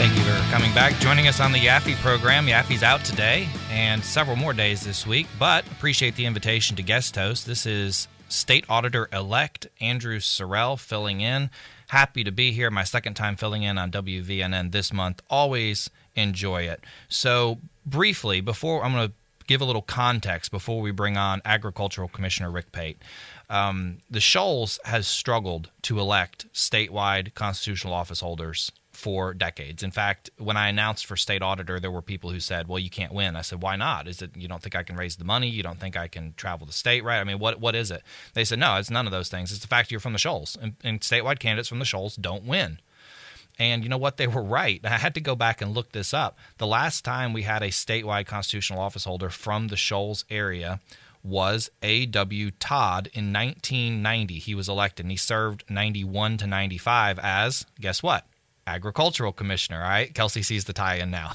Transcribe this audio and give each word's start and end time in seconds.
Thank 0.00 0.16
you 0.16 0.22
for 0.22 0.50
coming 0.50 0.72
back. 0.72 0.98
Joining 0.98 1.28
us 1.28 1.40
on 1.40 1.52
the 1.52 1.58
Yaffe 1.58 1.94
program. 1.96 2.46
Yaffe's 2.46 2.82
out 2.82 3.04
today 3.04 3.46
and 3.70 4.02
several 4.02 4.34
more 4.34 4.54
days 4.54 4.80
this 4.80 5.06
week, 5.06 5.26
but 5.38 5.66
appreciate 5.72 6.16
the 6.16 6.24
invitation 6.24 6.74
to 6.76 6.82
guest 6.82 7.16
host. 7.16 7.46
This 7.46 7.66
is 7.66 8.08
State 8.30 8.64
Auditor 8.70 9.10
elect 9.12 9.66
Andrew 9.78 10.18
Sorrell 10.18 10.78
filling 10.78 11.20
in. 11.20 11.50
Happy 11.88 12.24
to 12.24 12.32
be 12.32 12.50
here. 12.50 12.70
My 12.70 12.82
second 12.82 13.12
time 13.12 13.36
filling 13.36 13.62
in 13.62 13.76
on 13.76 13.90
WVNN 13.90 14.72
this 14.72 14.90
month. 14.90 15.20
Always 15.28 15.90
enjoy 16.14 16.62
it. 16.62 16.82
So, 17.10 17.58
briefly, 17.84 18.40
before 18.40 18.82
I'm 18.82 18.94
going 18.94 19.08
to 19.08 19.14
give 19.46 19.60
a 19.60 19.66
little 19.66 19.82
context 19.82 20.50
before 20.50 20.80
we 20.80 20.92
bring 20.92 21.18
on 21.18 21.42
Agricultural 21.44 22.08
Commissioner 22.08 22.50
Rick 22.50 22.72
Pate. 22.72 23.02
Um, 23.50 23.98
the 24.08 24.20
Shoals 24.20 24.78
has 24.86 25.06
struggled 25.06 25.68
to 25.82 26.00
elect 26.00 26.46
statewide 26.54 27.34
constitutional 27.34 27.92
office 27.92 28.20
holders 28.20 28.72
for 29.00 29.32
decades. 29.32 29.82
In 29.82 29.90
fact, 29.90 30.30
when 30.36 30.56
I 30.56 30.68
announced 30.68 31.06
for 31.06 31.16
state 31.16 31.42
auditor, 31.42 31.80
there 31.80 31.90
were 31.90 32.02
people 32.02 32.30
who 32.30 32.40
said, 32.40 32.68
"Well, 32.68 32.78
you 32.78 32.90
can't 32.90 33.12
win." 33.12 33.34
I 33.34 33.40
said, 33.40 33.62
"Why 33.62 33.76
not? 33.76 34.06
Is 34.06 34.20
it 34.20 34.36
you 34.36 34.46
don't 34.46 34.62
think 34.62 34.76
I 34.76 34.82
can 34.82 34.96
raise 34.96 35.16
the 35.16 35.24
money? 35.24 35.48
You 35.48 35.62
don't 35.62 35.80
think 35.80 35.96
I 35.96 36.06
can 36.06 36.34
travel 36.36 36.66
the 36.66 36.72
state, 36.72 37.02
right? 37.02 37.18
I 37.18 37.24
mean, 37.24 37.38
what 37.38 37.60
what 37.60 37.74
is 37.74 37.90
it?" 37.90 38.02
They 38.34 38.44
said, 38.44 38.58
"No, 38.58 38.76
it's 38.76 38.90
none 38.90 39.06
of 39.06 39.12
those 39.12 39.28
things. 39.28 39.50
It's 39.50 39.60
the 39.60 39.66
fact 39.66 39.90
you're 39.90 40.00
from 40.00 40.12
the 40.12 40.18
Shoals, 40.18 40.56
and, 40.60 40.76
and 40.84 41.00
statewide 41.00 41.38
candidates 41.38 41.68
from 41.68 41.78
the 41.78 41.84
Shoals 41.84 42.16
don't 42.16 42.44
win." 42.44 42.78
And 43.58 43.82
you 43.82 43.88
know 43.88 43.98
what? 43.98 44.16
They 44.16 44.26
were 44.26 44.42
right. 44.42 44.80
I 44.84 44.98
had 44.98 45.14
to 45.14 45.20
go 45.20 45.34
back 45.34 45.60
and 45.60 45.74
look 45.74 45.92
this 45.92 46.14
up. 46.14 46.38
The 46.58 46.66
last 46.66 47.04
time 47.04 47.32
we 47.32 47.42
had 47.42 47.62
a 47.62 47.68
statewide 47.68 48.26
constitutional 48.26 48.80
office 48.80 49.04
holder 49.04 49.28
from 49.28 49.68
the 49.68 49.76
Shoals 49.76 50.24
area 50.30 50.80
was 51.22 51.70
A.W. 51.82 52.50
Todd 52.52 53.10
in 53.12 53.32
1990. 53.32 54.38
He 54.38 54.54
was 54.54 54.68
elected 54.68 55.04
and 55.04 55.10
he 55.10 55.16
served 55.16 55.64
91 55.68 56.38
to 56.38 56.46
95 56.46 57.18
as, 57.18 57.66
guess 57.78 58.02
what? 58.02 58.24
Agricultural 58.70 59.32
Commissioner. 59.32 59.82
All 59.82 59.88
right. 59.88 60.12
Kelsey 60.14 60.42
sees 60.42 60.64
the 60.64 60.72
tie 60.72 60.96
in 60.96 61.10
now. 61.10 61.32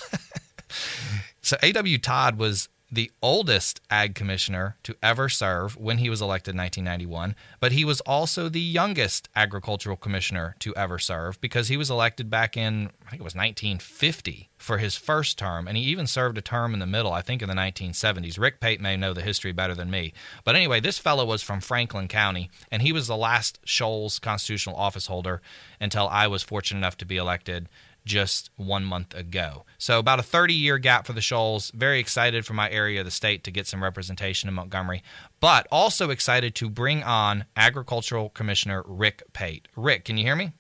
so 1.42 1.58
A.W. 1.62 1.98
Todd 1.98 2.38
was 2.38 2.70
the 2.96 3.12
oldest 3.22 3.82
ag 3.90 4.16
commissioner 4.16 4.78
to 4.84 4.96
ever 5.04 5.28
serve 5.28 5.76
when 5.78 5.98
he 5.98 6.10
was 6.10 6.22
elected 6.22 6.56
in 6.56 6.60
1991, 6.60 7.36
but 7.60 7.74
he 7.74 7.84
was 7.84 8.00
also 8.02 8.48
the 8.48 8.62
youngest 8.62 9.28
agricultural 9.36 9.98
commissioner 9.98 10.56
to 10.60 10.74
ever 10.76 10.98
serve 10.98 11.40
because 11.42 11.68
he 11.68 11.76
was 11.76 11.92
elected 11.92 12.30
back 12.30 12.56
in, 12.56 12.90
I 13.06 13.10
think 13.12 13.20
it 13.20 13.24
was 13.24 13.36
1950 13.36 14.50
for 14.58 14.78
his 14.78 14.96
first 14.96 15.38
term, 15.38 15.68
and 15.68 15.76
he 15.76 15.84
even 15.84 16.08
served 16.08 16.38
a 16.38 16.42
term 16.42 16.74
in 16.74 16.80
the 16.80 16.86
middle, 16.86 17.12
I 17.12 17.22
think 17.22 17.42
in 17.42 17.50
the 17.50 17.54
1970s. 17.54 18.40
Rick 18.40 18.62
Pate 18.62 18.80
may 18.80 18.96
know 18.96 19.14
the 19.14 19.22
history 19.22 19.52
better 19.52 19.76
than 19.76 19.92
me. 19.92 20.14
But 20.46 20.56
anyway, 20.56 20.80
this 20.80 20.98
fellow 20.98 21.26
was 21.26 21.44
from 21.44 21.60
Franklin 21.60 22.08
County, 22.08 22.50
and 22.72 22.82
he 22.82 22.94
was 22.94 23.08
the 23.08 23.18
last 23.18 23.60
Shoals 23.66 24.20
constitutional 24.20 24.78
office 24.78 25.08
holder 25.08 25.42
until 25.82 26.08
I 26.08 26.28
was 26.28 26.44
fortunate 26.44 26.80
enough 26.80 26.98
to 26.98 27.06
be 27.06 27.18
elected 27.18 27.68
just 28.06 28.50
one 28.56 28.86
month 28.86 29.14
ago. 29.14 29.66
So, 29.78 30.00
about 30.00 30.20
a 30.20 30.24
30 30.24 30.54
year 30.54 30.78
gap 30.78 31.06
for 31.06 31.14
the 31.14 31.22
Shoals. 31.22 31.72
Very 31.72 32.00
excited 32.00 32.46
for 32.46 32.54
my 32.54 32.70
area 32.70 33.02
of 33.02 33.06
the 33.06 33.12
state 33.12 33.44
to 33.44 33.52
get 33.52 33.68
some 33.68 33.84
representation 33.84 34.48
in 34.48 34.56
Montgomery, 34.56 35.04
but 35.40 35.68
also 35.72 36.10
excited 36.10 36.56
to 36.56 36.70
bring 36.70 37.04
on 37.04 37.46
Agricultural 37.56 38.30
Commissioner 38.30 38.84
Rick 38.86 39.24
Pate. 39.34 39.68
Rick, 39.76 40.06
can 40.06 40.18
you 40.18 40.24
hear 40.24 40.36
me? 40.36 40.54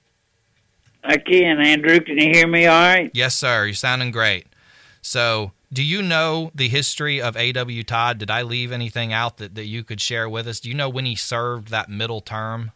I 1.03 1.17
can, 1.17 1.59
Andrew. 1.61 1.99
Can 1.99 2.17
you 2.17 2.31
hear 2.31 2.47
me 2.47 2.65
all 2.65 2.79
right? 2.79 3.11
Yes, 3.13 3.35
sir. 3.35 3.65
You're 3.65 3.75
sounding 3.75 4.11
great. 4.11 4.47
So, 5.01 5.51
do 5.71 5.83
you 5.83 6.01
know 6.01 6.51
the 6.55 6.69
history 6.69 7.21
of 7.21 7.37
A.W. 7.37 7.83
Todd? 7.83 8.17
Did 8.17 8.31
I 8.31 8.41
leave 8.41 8.71
anything 8.71 9.13
out 9.13 9.37
that, 9.37 9.55
that 9.55 9.65
you 9.65 9.83
could 9.83 10.01
share 10.01 10.27
with 10.27 10.47
us? 10.47 10.59
Do 10.59 10.69
you 10.69 10.75
know 10.75 10.89
when 10.89 11.05
he 11.05 11.15
served 11.15 11.67
that 11.67 11.89
middle 11.89 12.21
term? 12.21 12.71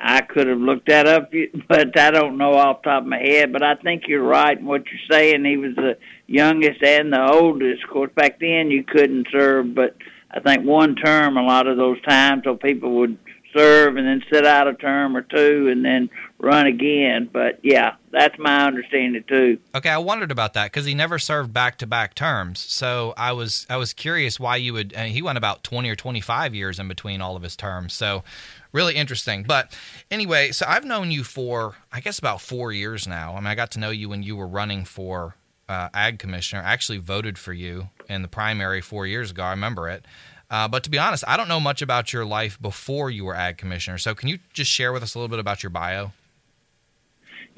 I 0.00 0.22
could 0.22 0.46
have 0.46 0.58
looked 0.58 0.88
that 0.88 1.06
up, 1.06 1.30
but 1.68 1.98
I 1.98 2.10
don't 2.10 2.38
know 2.38 2.54
off 2.54 2.82
the 2.82 2.90
top 2.90 3.02
of 3.02 3.08
my 3.08 3.18
head. 3.18 3.52
But 3.52 3.62
I 3.62 3.74
think 3.74 4.04
you're 4.08 4.22
right 4.22 4.58
in 4.58 4.64
what 4.64 4.84
you're 4.86 5.10
saying. 5.10 5.44
He 5.44 5.56
was 5.56 5.74
the 5.76 5.98
youngest 6.26 6.82
and 6.82 7.12
the 7.12 7.30
oldest. 7.30 7.84
Of 7.84 7.90
course, 7.90 8.10
back 8.14 8.40
then 8.40 8.70
you 8.70 8.82
couldn't 8.82 9.28
serve, 9.30 9.74
but 9.74 9.96
I 10.30 10.40
think 10.40 10.64
one 10.64 10.96
term 10.96 11.36
a 11.36 11.42
lot 11.42 11.66
of 11.66 11.76
those 11.76 12.00
times, 12.02 12.44
so 12.44 12.56
people 12.56 12.92
would 12.96 13.18
serve 13.54 13.96
and 13.96 14.06
then 14.06 14.22
sit 14.32 14.46
out 14.46 14.68
a 14.68 14.74
term 14.74 15.16
or 15.16 15.22
two 15.22 15.68
and 15.70 15.84
then 15.84 16.08
run 16.38 16.66
again. 16.66 17.28
But 17.32 17.60
yeah, 17.62 17.96
that's 18.12 18.38
my 18.38 18.66
understanding 18.66 19.24
too. 19.28 19.58
Okay, 19.74 19.88
I 19.88 19.98
wondered 19.98 20.30
about 20.30 20.54
that 20.54 20.66
because 20.66 20.84
he 20.84 20.94
never 20.94 21.18
served 21.18 21.52
back 21.52 21.78
to 21.78 21.86
back 21.86 22.14
terms. 22.14 22.58
So 22.58 23.14
I 23.16 23.32
was 23.32 23.66
I 23.70 23.76
was 23.76 23.92
curious 23.92 24.40
why 24.40 24.56
you 24.56 24.72
would. 24.72 24.94
he 24.96 25.22
went 25.22 25.38
about 25.38 25.62
twenty 25.62 25.88
or 25.90 25.96
twenty 25.96 26.20
five 26.20 26.54
years 26.54 26.78
in 26.78 26.88
between 26.88 27.20
all 27.20 27.36
of 27.36 27.42
his 27.42 27.56
terms. 27.56 27.92
So 27.92 28.24
really 28.72 28.96
interesting. 28.96 29.44
But 29.44 29.76
anyway, 30.10 30.52
so 30.52 30.66
I've 30.68 30.84
known 30.84 31.10
you 31.10 31.24
for 31.24 31.76
I 31.92 32.00
guess 32.00 32.18
about 32.18 32.40
four 32.40 32.72
years 32.72 33.06
now. 33.06 33.34
I 33.34 33.36
mean, 33.36 33.46
I 33.46 33.54
got 33.54 33.70
to 33.72 33.78
know 33.78 33.90
you 33.90 34.08
when 34.08 34.22
you 34.22 34.36
were 34.36 34.48
running 34.48 34.84
for 34.84 35.36
uh, 35.68 35.88
ag 35.94 36.18
commissioner. 36.18 36.62
I 36.62 36.72
actually 36.72 36.98
voted 36.98 37.38
for 37.38 37.52
you 37.52 37.90
in 38.08 38.22
the 38.22 38.28
primary 38.28 38.80
four 38.80 39.06
years 39.06 39.30
ago. 39.30 39.44
I 39.44 39.50
remember 39.50 39.88
it. 39.88 40.04
Uh, 40.50 40.66
but 40.66 40.82
to 40.82 40.90
be 40.90 40.98
honest, 40.98 41.22
I 41.28 41.36
don't 41.36 41.46
know 41.46 41.60
much 41.60 41.80
about 41.80 42.12
your 42.12 42.24
life 42.24 42.60
before 42.60 43.08
you 43.08 43.24
were 43.24 43.36
ag 43.36 43.56
commissioner. 43.56 43.98
So 43.98 44.16
can 44.16 44.28
you 44.28 44.40
just 44.52 44.68
share 44.68 44.92
with 44.92 45.04
us 45.04 45.14
a 45.14 45.18
little 45.18 45.28
bit 45.28 45.38
about 45.38 45.62
your 45.62 45.70
bio? 45.70 46.12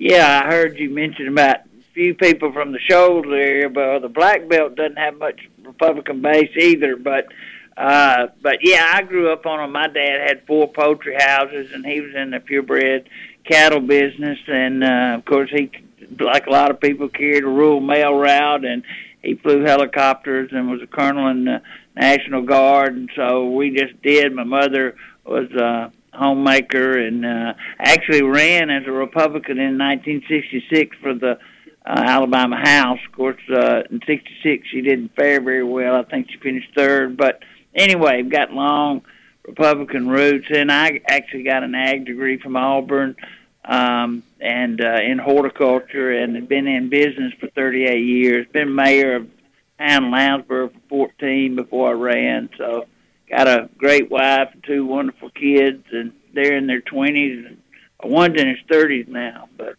Yeah, 0.04 0.42
I 0.42 0.50
heard 0.50 0.80
you 0.80 0.90
mention 0.90 1.28
about 1.28 1.58
few 1.94 2.12
people 2.12 2.52
from 2.52 2.72
the 2.72 2.80
Shoals 2.80 3.24
area, 3.26 3.68
but 3.68 4.00
the 4.00 4.08
Black 4.08 4.48
Belt 4.48 4.74
doesn't 4.74 4.98
have 4.98 5.16
much 5.16 5.48
Republican 5.62 6.20
base 6.20 6.50
either. 6.56 6.96
But 6.96 7.28
uh, 7.76 8.26
but 8.42 8.58
yeah, 8.62 8.84
I 8.92 9.02
grew 9.02 9.32
up 9.32 9.46
on 9.46 9.60
them. 9.60 9.70
My 9.70 9.86
dad 9.86 10.28
had 10.28 10.44
four 10.44 10.66
poultry 10.66 11.14
houses, 11.16 11.70
and 11.72 11.86
he 11.86 12.00
was 12.00 12.16
in 12.16 12.32
the 12.32 12.40
purebred 12.40 13.08
cattle 13.44 13.78
business. 13.78 14.40
And 14.48 14.82
uh, 14.82 15.18
of 15.18 15.24
course, 15.24 15.50
he, 15.50 15.70
like 16.18 16.48
a 16.48 16.50
lot 16.50 16.72
of 16.72 16.80
people, 16.80 17.08
carried 17.08 17.44
a 17.44 17.46
rural 17.46 17.80
mail 17.80 18.12
route, 18.12 18.64
and 18.64 18.82
he 19.22 19.36
flew 19.36 19.62
helicopters 19.62 20.50
and 20.50 20.68
was 20.68 20.82
a 20.82 20.88
colonel 20.88 21.28
in 21.28 21.44
the 21.44 21.62
National 21.94 22.42
Guard. 22.42 22.96
And 22.96 23.08
so 23.14 23.50
we 23.50 23.70
just 23.70 24.02
did. 24.02 24.32
My 24.32 24.42
mother 24.42 24.96
was 25.24 25.48
a 25.52 25.92
homemaker, 26.12 26.98
and 26.98 27.24
uh, 27.24 27.54
actually 27.78 28.22
ran 28.22 28.70
as 28.70 28.86
a 28.86 28.92
Republican 28.92 29.58
in 29.58 29.78
1966 29.78 30.96
for 31.02 31.14
the 31.14 31.38
uh, 31.84 32.02
Alabama 32.06 32.56
House. 32.56 32.98
Of 33.06 33.12
course, 33.12 33.40
uh, 33.50 33.82
in 33.90 34.00
'66 34.06 34.68
she 34.68 34.82
didn't 34.82 35.14
fare 35.16 35.40
very 35.40 35.64
well. 35.64 35.96
I 35.96 36.04
think 36.04 36.30
she 36.30 36.38
finished 36.38 36.68
third, 36.76 37.16
but 37.16 37.40
anyway, 37.74 38.22
got 38.22 38.52
long 38.52 39.02
Republican 39.46 40.08
roots, 40.08 40.46
and 40.54 40.70
I 40.70 41.00
actually 41.08 41.42
got 41.44 41.62
an 41.62 41.74
ag 41.74 42.06
degree 42.06 42.38
from 42.38 42.56
Auburn 42.56 43.16
um, 43.64 44.22
and 44.40 44.80
uh, 44.80 44.98
in 45.02 45.18
horticulture, 45.18 46.12
and 46.12 46.36
have 46.36 46.48
been 46.48 46.66
in 46.66 46.88
business 46.88 47.32
for 47.40 47.48
38 47.48 47.98
years. 47.98 48.46
Been 48.52 48.74
mayor 48.74 49.16
of 49.16 49.28
town 49.78 50.10
Lowndesboro 50.10 50.72
for 50.72 50.80
14 50.88 51.56
before 51.56 51.90
I 51.90 51.92
ran, 51.92 52.50
so 52.56 52.86
got 53.32 53.48
a 53.48 53.68
great 53.78 54.10
wife 54.10 54.50
and 54.52 54.62
two 54.62 54.86
wonderful 54.86 55.30
kids, 55.30 55.84
and 55.90 56.12
they're 56.34 56.56
in 56.56 56.66
their 56.66 56.82
20s, 56.82 57.46
and 57.46 57.58
one's 58.04 58.40
in 58.40 58.48
his 58.48 58.58
30s 58.70 59.08
now, 59.08 59.48
but. 59.56 59.74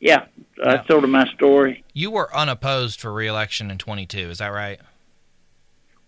Yeah, 0.00 0.24
that's 0.60 0.88
sort 0.88 1.04
of 1.04 1.10
my 1.10 1.28
story. 1.32 1.84
You 1.92 2.10
were 2.10 2.34
unopposed 2.34 3.00
for 3.00 3.12
reelection 3.12 3.70
in 3.70 3.78
22, 3.78 4.30
is 4.30 4.38
that 4.38 4.48
right? 4.48 4.80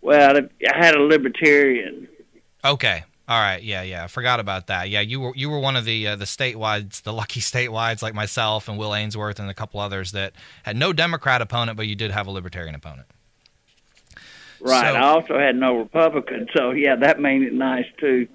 Well, 0.05 0.37
I 0.37 0.77
had 0.77 0.97
a 0.97 1.01
libertarian. 1.01 2.09
Okay. 2.65 3.05
All 3.27 3.41
right. 3.41 3.63
Yeah, 3.63 3.83
yeah. 3.83 4.05
I 4.05 4.09
forgot 4.09 4.41
about 4.41 4.67
that. 4.67 4.91
Yeah, 4.91 5.01
you 5.01 5.19
were 5.21 5.33
you 5.35 5.49
were 5.49 5.59
one 5.59 5.77
of 5.77 5.87
the 5.87 6.09
uh, 6.09 6.17
the 6.17 6.27
statewides, 6.27 7.03
the 7.03 7.13
lucky 7.13 7.41
statewides 7.53 8.03
like 8.03 8.15
myself 8.15 8.69
and 8.69 8.77
Will 8.77 8.95
Ainsworth 8.95 9.39
and 9.39 9.49
a 9.49 9.55
couple 9.55 9.81
others 9.81 10.13
that 10.13 10.35
had 10.65 10.77
no 10.77 10.93
Democrat 10.93 11.41
opponent, 11.41 11.77
but 11.77 11.87
you 11.87 11.95
did 11.95 12.11
have 12.11 12.27
a 12.27 12.31
libertarian 12.31 12.75
opponent. 12.75 13.07
Right. 14.65 14.93
So, 14.93 14.97
I 14.97 15.03
also 15.03 15.39
had 15.39 15.57
no 15.57 15.77
Republican, 15.77 16.49
so 16.57 16.71
yeah, 16.71 16.97
that 16.97 17.21
made 17.21 17.43
it 17.43 17.53
nice 17.53 17.85
too. 18.01 18.27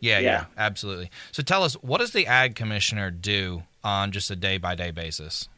Yeah, 0.00 0.18
yeah, 0.18 0.20
yeah, 0.20 0.44
absolutely. 0.58 1.10
So 1.30 1.42
tell 1.42 1.62
us, 1.62 1.74
what 1.74 2.00
does 2.00 2.10
the 2.10 2.26
ag 2.26 2.56
commissioner 2.56 3.10
do 3.12 3.62
on 3.84 4.10
just 4.10 4.30
a 4.30 4.36
day 4.36 4.58
by 4.58 4.74
day 4.74 4.90
basis? 4.90 5.48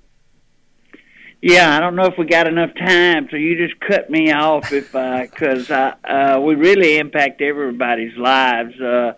Yeah, 1.40 1.74
I 1.74 1.80
don't 1.80 1.96
know 1.96 2.04
if 2.04 2.18
we 2.18 2.26
got 2.26 2.46
enough 2.46 2.74
time, 2.74 3.28
so 3.30 3.36
you 3.36 3.56
just 3.56 3.80
cut 3.80 4.10
me 4.10 4.32
off 4.32 4.70
if 4.70 4.92
because 4.92 5.70
uh, 5.70 5.94
uh, 6.04 6.40
we 6.44 6.56
really 6.56 6.98
impact 6.98 7.40
everybody's 7.40 8.16
lives. 8.18 8.78
Uh, 8.80 9.12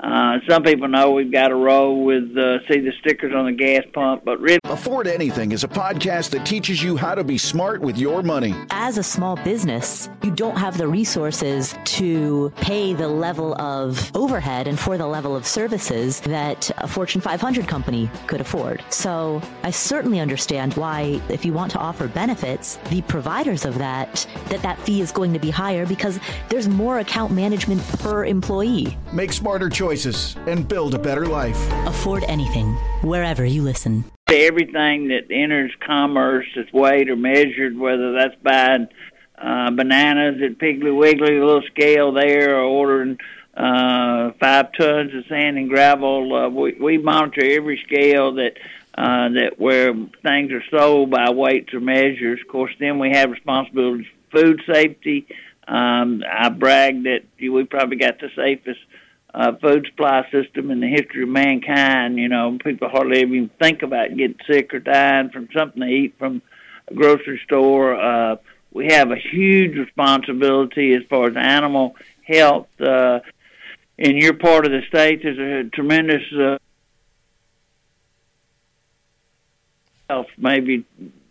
Uh, 0.00 0.38
some 0.48 0.62
people 0.62 0.88
know 0.88 1.12
we've 1.12 1.30
got 1.30 1.48
to 1.48 1.54
roll 1.54 2.04
with 2.04 2.36
uh, 2.36 2.58
see 2.68 2.80
the 2.80 2.92
stickers 3.00 3.32
on 3.34 3.46
the 3.46 3.52
gas 3.52 3.84
pump, 3.92 4.24
but 4.24 4.40
really, 4.40 4.58
Afford 4.64 5.06
Anything 5.06 5.52
is 5.52 5.62
a 5.62 5.68
podcast 5.68 6.30
that 6.30 6.44
teaches 6.44 6.82
you 6.82 6.96
how 6.96 7.14
to 7.14 7.22
be 7.22 7.38
smart 7.38 7.80
with 7.80 7.96
your 7.96 8.22
money. 8.22 8.54
As 8.70 8.98
a 8.98 9.02
small 9.02 9.36
business, 9.36 10.08
you 10.22 10.30
don't 10.32 10.56
have 10.56 10.78
the 10.78 10.88
resources 10.88 11.76
to 11.84 12.52
pay 12.56 12.92
the 12.92 13.06
level 13.08 13.54
of 13.60 14.14
overhead 14.16 14.66
and 14.66 14.78
for 14.78 14.98
the 14.98 15.06
level 15.06 15.36
of 15.36 15.46
services 15.46 16.20
that 16.20 16.70
a 16.78 16.88
Fortune 16.88 17.20
500 17.20 17.68
company 17.68 18.10
could 18.26 18.40
afford. 18.40 18.82
So 18.90 19.40
I 19.62 19.70
certainly 19.70 20.18
understand 20.18 20.74
why, 20.74 21.20
if 21.28 21.44
you 21.44 21.52
want 21.52 21.70
to 21.72 21.78
offer 21.78 22.08
benefits, 22.08 22.76
the 22.90 23.02
providers 23.02 23.64
of 23.64 23.78
that, 23.78 24.26
that 24.48 24.62
that 24.62 24.78
fee 24.80 25.00
is 25.00 25.12
going 25.12 25.32
to 25.34 25.38
be 25.38 25.50
higher 25.50 25.86
because 25.86 26.18
there's 26.48 26.68
more 26.68 26.98
account 26.98 27.32
management 27.32 27.80
per 28.00 28.24
employee. 28.24 28.96
Make 29.12 29.32
smarter 29.32 29.68
choices 29.68 29.83
and 30.46 30.68
build 30.68 30.94
a 30.94 30.98
better 30.98 31.26
life. 31.26 31.58
Afford 31.86 32.24
anything, 32.24 32.74
wherever 33.02 33.44
you 33.44 33.62
listen. 33.62 34.04
everything 34.28 35.08
that 35.08 35.30
enters 35.30 35.72
commerce 35.86 36.46
is 36.56 36.72
weighed 36.72 37.08
or 37.08 37.16
measured, 37.16 37.76
whether 37.76 38.12
that's 38.12 38.34
buying 38.42 38.88
uh, 39.38 39.70
bananas 39.70 40.40
at 40.42 40.58
Piggly 40.58 40.96
Wiggly, 40.96 41.36
a 41.36 41.44
little 41.44 41.62
scale 41.62 42.12
there, 42.12 42.56
or 42.56 42.62
ordering 42.62 43.18
uh, 43.56 44.32
five 44.40 44.72
tons 44.72 45.14
of 45.14 45.26
sand 45.28 45.58
and 45.58 45.68
gravel. 45.68 46.34
Uh, 46.34 46.48
we, 46.48 46.72
we 46.72 46.98
monitor 46.98 47.44
every 47.44 47.82
scale 47.86 48.34
that 48.34 48.54
uh, 48.96 49.28
that 49.28 49.58
where 49.58 49.92
things 50.22 50.52
are 50.52 50.64
sold 50.70 51.10
by 51.10 51.30
weights 51.30 51.74
or 51.74 51.80
measures. 51.80 52.40
Of 52.40 52.48
course, 52.48 52.72
then 52.78 52.98
we 52.98 53.10
have 53.10 53.30
responsibilities 53.30 54.06
for 54.30 54.40
food 54.40 54.62
safety. 54.72 55.26
Um, 55.66 56.22
I 56.30 56.48
brag 56.48 57.04
that 57.04 57.24
we 57.40 57.64
probably 57.64 57.96
got 57.96 58.20
the 58.20 58.30
safest 58.36 58.80
uh, 59.34 59.52
food 59.60 59.86
supply 59.90 60.22
system 60.30 60.70
in 60.70 60.80
the 60.80 60.86
history 60.86 61.24
of 61.24 61.28
mankind. 61.28 62.18
You 62.18 62.28
know, 62.28 62.56
people 62.64 62.88
hardly 62.88 63.20
even 63.20 63.50
think 63.60 63.82
about 63.82 64.16
getting 64.16 64.38
sick 64.48 64.72
or 64.72 64.78
dying 64.78 65.30
from 65.30 65.48
something 65.54 65.80
they 65.80 65.88
eat 65.88 66.14
from 66.18 66.40
a 66.88 66.94
grocery 66.94 67.40
store. 67.44 68.00
Uh, 68.00 68.36
we 68.72 68.86
have 68.92 69.10
a 69.10 69.16
huge 69.16 69.76
responsibility 69.76 70.94
as 70.94 71.02
far 71.10 71.28
as 71.28 71.36
animal 71.36 71.96
health. 72.22 72.68
Uh, 72.80 73.20
in 73.98 74.16
your 74.16 74.34
part 74.34 74.66
of 74.66 74.72
the 74.72 74.82
state, 74.88 75.22
there's 75.22 75.66
a 75.66 75.68
tremendous 75.70 76.22
uh, 76.32 76.58
health, 80.08 80.26
maybe 80.38 80.84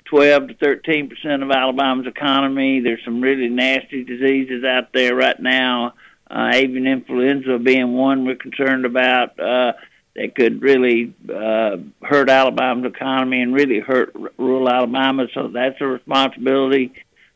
12 0.06 0.50
to 0.50 0.54
13 0.56 1.10
percent 1.10 1.42
of 1.42 1.52
Alabama's 1.52 2.08
economy. 2.08 2.82
There's 2.82 3.04
some 3.06 3.22
really 3.22 3.48
nasty 3.48 4.04
diseases 4.04 4.66
out 4.66 4.92
there 4.94 5.16
right 5.16 5.40
now 5.40 5.94
uh, 6.34 6.50
avian 6.54 6.88
influenza 6.88 7.60
being 7.60 7.94
one 7.94 8.26
we're 8.26 8.36
concerned 8.36 8.86
about 8.86 9.40
uh, 9.40 9.74
that 10.16 10.36
could 10.36 10.62
really 10.62 11.14
uh, 11.30 11.78
hurt 12.02 12.30
Alabama's 12.30 12.92
economy 12.94 13.42
and 13.42 13.54
really 13.54 13.80
hurt 13.80 14.12
r- 14.20 14.32
rural 14.38 14.70
Alabama. 14.70 15.26
So 15.34 15.48
that's 15.48 15.76
a 15.82 15.86
responsibility. 15.86 16.94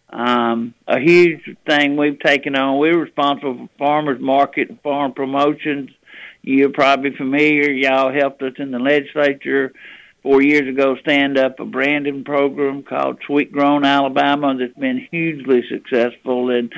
Um, 0.09 0.73
a 0.87 0.99
huge 0.99 1.41
thing 1.67 1.97
we've 1.97 2.19
taken 2.19 2.55
on. 2.55 2.77
We're 2.77 2.99
responsible 2.99 3.67
for 3.67 3.69
farmers 3.77 4.21
market 4.21 4.69
and 4.69 4.81
farm 4.81 5.13
promotions. 5.13 5.89
You're 6.43 6.69
probably 6.69 7.15
familiar. 7.17 7.71
Y'all 7.71 8.13
helped 8.13 8.41
us 8.41 8.53
in 8.57 8.71
the 8.71 8.79
legislature 8.79 9.73
four 10.23 10.41
years 10.41 10.67
ago 10.67 10.95
stand 10.97 11.37
up 11.37 11.59
a 11.59 11.65
branding 11.65 12.23
program 12.23 12.83
called 12.83 13.19
Sweet 13.25 13.51
Grown 13.51 13.85
Alabama 13.85 14.55
that's 14.57 14.77
been 14.77 15.07
hugely 15.11 15.63
successful 15.67 16.51
and 16.51 16.71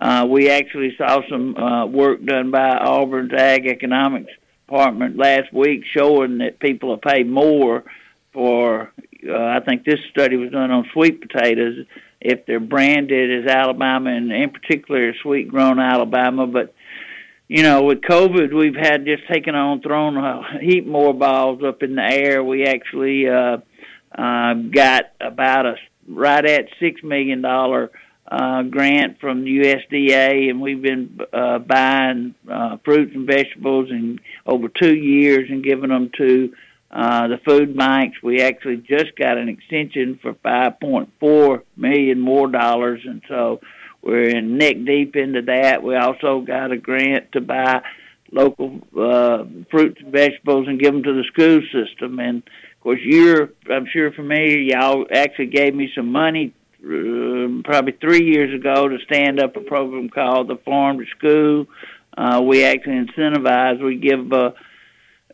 uh, 0.00 0.26
we 0.28 0.50
actually 0.50 0.94
saw 0.98 1.20
some 1.28 1.56
uh, 1.56 1.86
work 1.86 2.24
done 2.24 2.50
by 2.50 2.76
Auburn's 2.76 3.32
Ag 3.32 3.66
Economics 3.66 4.30
Department 4.66 5.16
last 5.16 5.52
week 5.52 5.84
showing 5.96 6.38
that 6.38 6.58
people 6.58 6.92
are 6.92 6.98
paid 6.98 7.28
more 7.28 7.84
for, 8.32 8.92
uh, 9.26 9.34
I 9.34 9.60
think 9.60 9.84
this 9.84 10.00
study 10.10 10.36
was 10.36 10.50
done 10.50 10.70
on 10.70 10.90
sweet 10.92 11.20
potatoes, 11.20 11.86
if 12.20 12.44
they're 12.46 12.60
branded 12.60 13.44
as 13.44 13.50
Alabama 13.50 14.10
and 14.10 14.30
in 14.32 14.50
particular 14.50 15.14
sweet 15.22 15.48
grown 15.48 15.78
Alabama. 15.78 16.46
But, 16.46 16.74
you 17.48 17.62
know, 17.62 17.84
with 17.84 18.02
COVID, 18.02 18.52
we've 18.52 18.74
had 18.74 19.06
just 19.06 19.26
taken 19.32 19.54
on, 19.54 19.80
thrown 19.80 20.16
a 20.18 20.58
heap 20.60 20.86
more 20.86 21.14
balls 21.14 21.62
up 21.64 21.82
in 21.82 21.94
the 21.94 22.02
air. 22.02 22.44
We 22.44 22.64
actually 22.64 23.28
uh, 23.28 23.58
uh, 24.16 24.54
got 24.54 25.04
about 25.20 25.66
a 25.66 25.76
right 26.08 26.44
at 26.44 26.66
$6 26.80 27.02
million 27.02 27.42
uh, 28.28 28.62
grant 28.62 29.20
from 29.20 29.44
the 29.44 29.58
USDA, 29.58 30.50
and 30.50 30.60
we've 30.60 30.82
been 30.82 31.20
uh, 31.32 31.58
buying 31.58 32.34
uh, 32.50 32.78
fruits 32.84 33.14
and 33.14 33.26
vegetables 33.26 33.90
in 33.90 34.20
over 34.44 34.68
two 34.68 34.94
years 34.94 35.48
and 35.50 35.62
giving 35.62 35.90
them 35.90 36.10
to 36.16 36.52
uh, 36.90 37.28
the 37.28 37.38
food 37.38 37.76
banks. 37.76 38.22
We 38.22 38.42
actually 38.42 38.78
just 38.78 39.16
got 39.16 39.38
an 39.38 39.48
extension 39.48 40.18
for 40.20 40.34
5.4 40.34 41.62
million 41.76 42.20
more 42.20 42.48
dollars, 42.48 43.00
and 43.04 43.22
so 43.28 43.60
we're 44.02 44.28
in 44.28 44.58
neck 44.58 44.76
deep 44.84 45.14
into 45.16 45.42
that. 45.42 45.82
We 45.82 45.96
also 45.96 46.40
got 46.40 46.72
a 46.72 46.76
grant 46.76 47.32
to 47.32 47.40
buy 47.40 47.82
local 48.32 48.80
uh, 48.98 49.44
fruits 49.70 50.00
and 50.00 50.12
vegetables 50.12 50.66
and 50.68 50.80
give 50.80 50.92
them 50.92 51.02
to 51.04 51.12
the 51.12 51.24
school 51.24 51.60
system. 51.72 52.18
And 52.18 52.38
of 52.38 52.80
course, 52.80 53.00
you're 53.02 53.50
I'm 53.70 53.86
sure 53.92 54.12
familiar. 54.12 54.58
Y'all 54.58 55.06
actually 55.12 55.46
gave 55.46 55.74
me 55.74 55.90
some 55.94 56.10
money 56.10 56.54
uh, 56.86 57.62
probably 57.64 57.92
three 57.92 58.24
years 58.24 58.54
ago 58.54 58.88
to 58.88 58.98
stand 59.00 59.40
up 59.40 59.56
a 59.56 59.60
program 59.60 60.08
called 60.08 60.48
the 60.48 60.56
Farm 60.56 60.98
to 60.98 61.06
School. 61.18 61.66
Uh, 62.16 62.40
we 62.42 62.64
actually 62.64 63.06
incentivize. 63.06 63.82
We 63.82 63.96
give 63.96 64.32
uh, 64.32 64.52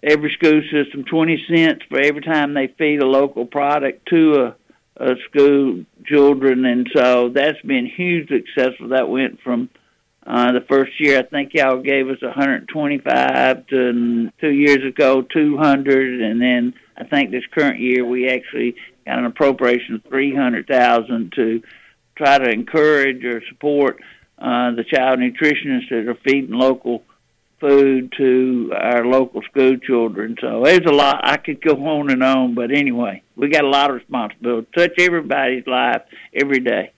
every 0.03 0.33
school 0.33 0.63
system 0.71 1.05
twenty 1.05 1.45
cents 1.47 1.85
for 1.89 2.01
every 2.01 2.23
time 2.23 2.55
they 2.55 2.69
feed 2.69 3.01
a 3.01 3.07
local 3.07 3.47
product 3.47 4.09
to 4.09 4.55
a, 4.99 5.05
a 5.05 5.15
school 5.29 5.85
children, 6.07 6.65
and 6.65 6.91
so 6.95 7.29
that's 7.29 7.61
been 7.63 7.87
hugely 7.87 8.45
successful. 8.47 8.89
That 8.89 9.09
went 9.09 9.41
from 9.43 9.69
uh, 10.27 10.53
the 10.53 10.61
first 10.69 11.01
year, 11.01 11.19
I 11.19 11.23
think 11.23 11.53
y'all 11.53 11.83
gave 11.83 12.09
us 12.09 12.23
125 12.23 13.67
to 13.67 14.31
two 14.41 14.51
years 14.51 14.85
ago 14.85 15.23
200, 15.23 16.23
and 16.23 16.41
then 16.41 16.75
I 16.97 17.05
think 17.05 17.31
this 17.31 17.45
current 17.51 17.81
year 17.81 18.05
we 18.05 18.29
actually 18.29 18.77
got 19.05 19.19
an 19.19 19.27
appropriation 19.27 19.97
of 19.97 20.05
300,000 20.05 21.33
to 21.37 21.63
try 22.17 22.39
to 22.39 22.51
encourage 22.51 23.25
or 23.25 23.43
support 23.49 23.99
uh, 24.39 24.73
the 24.73 24.85
child 24.85 25.19
nutritionists 25.19 25.89
that 25.91 26.09
are 26.09 26.19
feeding 26.25 26.57
local 26.57 27.03
food 27.61 28.13
to 28.19 28.73
our 28.77 29.05
local 29.07 29.41
school 29.43 29.77
children. 29.77 30.37
So 30.41 30.63
there's 30.65 30.87
a 30.87 30.93
lot. 30.93 31.21
I 31.23 31.37
could 31.37 31.63
go 31.63 31.75
on 31.75 32.11
and 32.11 32.23
on, 32.23 32.55
but 32.55 32.73
anyway, 32.73 33.23
we 33.37 33.49
got 33.49 33.65
a 33.65 33.69
lot 33.69 33.91
of 33.91 33.97
responsibility. 33.97 34.67
Touch 34.77 34.99
everybody's 34.99 35.67
life 35.67 36.03
every 36.35 36.59
day. 36.59 36.93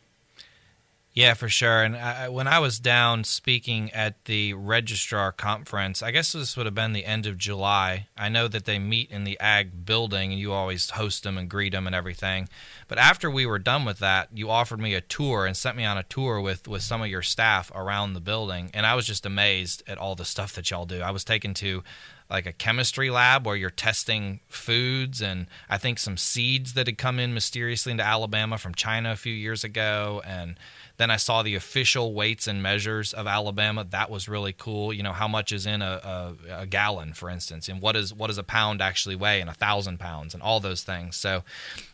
Yeah, 1.14 1.34
for 1.34 1.48
sure. 1.48 1.84
And 1.84 1.96
I, 1.96 2.28
when 2.28 2.48
I 2.48 2.58
was 2.58 2.80
down 2.80 3.22
speaking 3.22 3.88
at 3.92 4.24
the 4.24 4.52
registrar 4.54 5.30
conference, 5.30 6.02
I 6.02 6.10
guess 6.10 6.32
this 6.32 6.56
would 6.56 6.66
have 6.66 6.74
been 6.74 6.92
the 6.92 7.04
end 7.04 7.24
of 7.24 7.38
July. 7.38 8.08
I 8.16 8.28
know 8.28 8.48
that 8.48 8.64
they 8.64 8.80
meet 8.80 9.12
in 9.12 9.22
the 9.22 9.38
ag 9.38 9.86
building 9.86 10.32
and 10.32 10.40
you 10.40 10.52
always 10.52 10.90
host 10.90 11.22
them 11.22 11.38
and 11.38 11.48
greet 11.48 11.70
them 11.70 11.86
and 11.86 11.94
everything. 11.94 12.48
But 12.88 12.98
after 12.98 13.30
we 13.30 13.46
were 13.46 13.60
done 13.60 13.84
with 13.84 14.00
that, 14.00 14.30
you 14.34 14.50
offered 14.50 14.80
me 14.80 14.94
a 14.94 15.00
tour 15.00 15.46
and 15.46 15.56
sent 15.56 15.76
me 15.76 15.84
on 15.84 15.96
a 15.96 16.02
tour 16.02 16.40
with, 16.40 16.66
with 16.66 16.82
some 16.82 17.00
of 17.00 17.06
your 17.06 17.22
staff 17.22 17.70
around 17.76 18.14
the 18.14 18.20
building. 18.20 18.72
And 18.74 18.84
I 18.84 18.96
was 18.96 19.06
just 19.06 19.24
amazed 19.24 19.84
at 19.86 19.98
all 19.98 20.16
the 20.16 20.24
stuff 20.24 20.52
that 20.54 20.68
y'all 20.72 20.84
do. 20.84 21.00
I 21.00 21.12
was 21.12 21.22
taken 21.22 21.54
to 21.54 21.84
like 22.28 22.46
a 22.46 22.52
chemistry 22.52 23.10
lab 23.10 23.46
where 23.46 23.54
you're 23.54 23.70
testing 23.70 24.40
foods 24.48 25.20
and 25.20 25.46
I 25.68 25.78
think 25.78 25.98
some 25.98 26.16
seeds 26.16 26.72
that 26.74 26.86
had 26.86 26.98
come 26.98 27.20
in 27.20 27.34
mysteriously 27.34 27.92
into 27.92 28.04
Alabama 28.04 28.58
from 28.58 28.74
China 28.74 29.12
a 29.12 29.16
few 29.16 29.32
years 29.32 29.62
ago 29.62 30.22
and 30.26 30.56
then 30.96 31.10
I 31.10 31.16
saw 31.16 31.42
the 31.42 31.56
official 31.56 32.14
weights 32.14 32.46
and 32.46 32.62
measures 32.62 33.12
of 33.12 33.26
Alabama. 33.26 33.84
That 33.84 34.10
was 34.10 34.28
really 34.28 34.52
cool. 34.52 34.92
You 34.92 35.02
know 35.02 35.12
how 35.12 35.26
much 35.26 35.50
is 35.50 35.66
in 35.66 35.82
a, 35.82 36.34
a, 36.48 36.60
a 36.60 36.66
gallon, 36.66 37.14
for 37.14 37.28
instance, 37.28 37.68
and 37.68 37.80
what 37.80 37.96
is 37.96 38.14
what 38.14 38.28
does 38.28 38.38
a 38.38 38.44
pound 38.44 38.80
actually 38.80 39.16
weigh, 39.16 39.40
and 39.40 39.50
a 39.50 39.54
thousand 39.54 39.98
pounds, 39.98 40.34
and 40.34 40.42
all 40.42 40.60
those 40.60 40.82
things. 40.84 41.16
So 41.16 41.42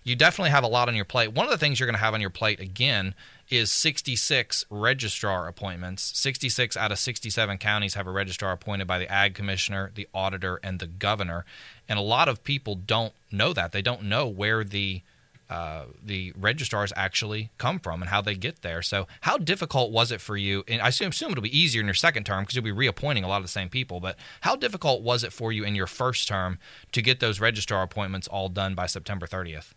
you 0.05 0.17
definitely 0.17 0.51
have 0.51 0.65
a 0.65 0.69
lot 0.69 0.89
on 0.89 0.95
your 0.95 1.05
plate. 1.07 1.33
One 1.33 1.47
of 1.47 1.53
the 1.53 1.59
things 1.59 1.81
you're 1.81 1.87
going 1.87 1.95
to 1.95 2.05
have 2.05 2.15
on 2.15 2.21
your 2.21 2.31
plate 2.31 2.61
again 2.61 3.15
is 3.49 3.71
66 3.73 4.65
registrar 4.71 5.49
appointments. 5.49 6.17
66 6.19 6.77
out 6.77 6.93
of 6.93 6.99
67 6.99 7.59
counties 7.59 7.95
have 7.95 8.07
a 8.07 8.11
registrar 8.11 8.53
appointed 8.53 8.87
by 8.87 8.99
the 8.99 9.11
ag 9.11 9.35
commissioner, 9.35 9.91
the 9.95 10.07
auditor, 10.15 10.61
and 10.63 10.79
the 10.79 10.87
governor. 10.87 11.45
And 11.89 11.99
a 11.99 12.03
lot 12.03 12.29
of 12.29 12.45
people 12.45 12.77
don't 12.77 13.13
know 13.33 13.53
that. 13.53 13.73
They 13.73 13.83
don't 13.83 14.05
know 14.05 14.29
where 14.29 14.63
the 14.63 15.03
uh, 15.51 15.87
the 16.01 16.33
registrars 16.37 16.93
actually 16.95 17.51
come 17.59 17.81
from 17.81 18.01
and 18.01 18.09
how 18.09 18.21
they 18.21 18.37
get 18.37 18.63
there. 18.63 18.83
So, 18.83 19.09
how 19.23 19.37
difficult 19.37 19.91
was 19.91 20.13
it 20.13 20.21
for 20.21 20.37
you? 20.37 20.63
And 20.69 20.81
I 20.81 20.89
assume, 20.89 21.09
assume 21.09 21.33
it'll 21.33 21.43
be 21.43 21.59
easier 21.59 21.81
in 21.81 21.87
your 21.89 21.95
second 21.95 22.25
term 22.25 22.45
because 22.45 22.55
you'll 22.55 22.65
be 22.65 22.71
reappointing 22.71 23.25
a 23.25 23.29
lot 23.29 23.39
of 23.39 23.43
the 23.43 23.49
same 23.49 23.69
people. 23.69 23.99
But 23.99 24.17
how 24.43 24.55
difficult 24.55 25.03
was 25.03 25.25
it 25.25 25.33
for 25.33 25.51
you 25.51 25.65
in 25.65 25.75
your 25.75 25.89
first 25.89 26.29
term 26.29 26.61
to 26.93 27.03
get 27.03 27.19
those 27.19 27.41
registrar 27.41 27.83
appointments 27.83 28.29
all 28.29 28.49
done 28.49 28.77
by 28.77 28.87
September 28.87 29.27
30th? 29.27 29.73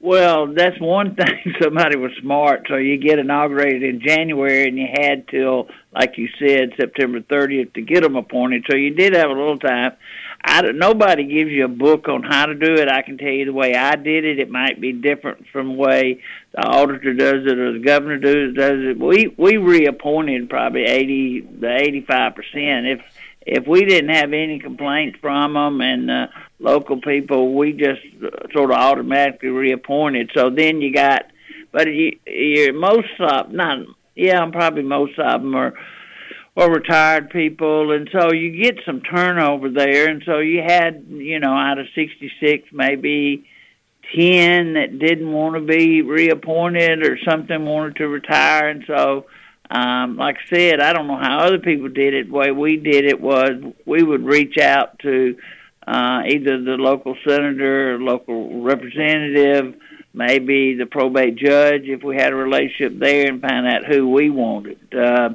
Well, 0.00 0.52
that's 0.52 0.78
one 0.80 1.14
thing. 1.16 1.54
Somebody 1.62 1.96
was 1.96 2.10
smart. 2.20 2.66
So 2.68 2.74
you 2.74 2.98
get 2.98 3.20
inaugurated 3.20 3.84
in 3.84 4.00
January, 4.00 4.66
and 4.66 4.76
you 4.76 4.88
had 4.92 5.28
till, 5.28 5.68
like 5.92 6.18
you 6.18 6.28
said, 6.38 6.72
September 6.76 7.20
30th 7.20 7.74
to 7.74 7.80
get 7.80 8.02
them 8.02 8.16
appointed. 8.16 8.66
So 8.68 8.76
you 8.76 8.90
did 8.90 9.14
have 9.14 9.30
a 9.30 9.34
little 9.34 9.58
time. 9.58 9.92
I 10.46 10.60
don't, 10.60 10.76
nobody 10.76 11.24
gives 11.24 11.50
you 11.50 11.64
a 11.64 11.68
book 11.68 12.06
on 12.06 12.22
how 12.22 12.44
to 12.44 12.54
do 12.54 12.74
it. 12.74 12.88
I 12.88 13.00
can 13.00 13.16
tell 13.16 13.28
you 13.28 13.46
the 13.46 13.52
way 13.52 13.74
I 13.74 13.96
did 13.96 14.26
it. 14.26 14.38
It 14.38 14.50
might 14.50 14.78
be 14.78 14.92
different 14.92 15.46
from 15.48 15.68
the 15.68 15.74
way 15.74 16.22
the 16.52 16.66
auditor 16.66 17.14
does 17.14 17.46
it 17.46 17.58
or 17.58 17.72
the 17.72 17.78
governor 17.78 18.18
does 18.18 18.54
does 18.54 18.78
it. 18.78 18.98
We 18.98 19.34
we 19.38 19.56
reappointed 19.56 20.50
probably 20.50 20.84
eighty 20.84 21.40
the 21.40 21.74
eighty 21.74 22.02
five 22.02 22.34
percent. 22.34 22.86
If 22.86 23.00
if 23.46 23.66
we 23.66 23.86
didn't 23.86 24.10
have 24.10 24.34
any 24.34 24.58
complaints 24.58 25.18
from 25.18 25.54
them 25.54 25.80
and 25.80 26.10
uh, 26.10 26.26
local 26.58 27.00
people, 27.00 27.54
we 27.54 27.72
just 27.72 28.02
uh, 28.22 28.52
sort 28.52 28.70
of 28.70 28.76
automatically 28.76 29.48
reappointed. 29.48 30.30
So 30.34 30.50
then 30.50 30.82
you 30.82 30.92
got, 30.92 31.26
but 31.72 31.86
you, 31.86 32.18
you're 32.26 32.74
most 32.74 33.08
of 33.18 33.50
not 33.50 33.78
yeah, 34.14 34.40
I'm 34.40 34.52
probably 34.52 34.82
most 34.82 35.18
of 35.18 35.40
them 35.40 35.54
are 35.54 35.74
or 36.56 36.70
retired 36.70 37.30
people, 37.30 37.90
and 37.90 38.08
so 38.12 38.32
you 38.32 38.62
get 38.62 38.78
some 38.86 39.00
turnover 39.00 39.70
there. 39.70 40.08
And 40.08 40.22
so 40.24 40.38
you 40.38 40.62
had, 40.62 41.04
you 41.08 41.40
know, 41.40 41.52
out 41.52 41.78
of 41.78 41.86
66, 41.94 42.68
maybe 42.72 43.44
10 44.14 44.74
that 44.74 44.98
didn't 44.98 45.32
want 45.32 45.56
to 45.56 45.60
be 45.60 46.02
reappointed 46.02 47.02
or 47.02 47.18
something 47.28 47.64
wanted 47.64 47.96
to 47.96 48.08
retire. 48.08 48.68
And 48.68 48.84
so, 48.86 49.26
um, 49.68 50.16
like 50.16 50.36
I 50.36 50.54
said, 50.54 50.80
I 50.80 50.92
don't 50.92 51.08
know 51.08 51.16
how 51.16 51.40
other 51.40 51.58
people 51.58 51.88
did 51.88 52.14
it. 52.14 52.28
The 52.28 52.32
way 52.32 52.52
we 52.52 52.76
did 52.76 53.04
it 53.04 53.20
was 53.20 53.50
we 53.84 54.04
would 54.04 54.24
reach 54.24 54.56
out 54.58 55.00
to 55.00 55.36
uh, 55.86 56.22
either 56.28 56.62
the 56.62 56.76
local 56.76 57.16
senator 57.26 57.94
or 57.94 58.00
local 58.00 58.62
representative, 58.62 59.74
maybe 60.12 60.74
the 60.74 60.86
probate 60.86 61.36
judge 61.36 61.82
if 61.84 62.04
we 62.04 62.16
had 62.16 62.32
a 62.32 62.36
relationship 62.36 62.98
there, 62.98 63.28
and 63.28 63.40
find 63.40 63.66
out 63.66 63.84
who 63.84 64.08
we 64.08 64.30
wanted. 64.30 64.78
Uh, 64.94 65.30